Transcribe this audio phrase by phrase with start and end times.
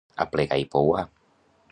[0.23, 1.05] Aplegar i pouar.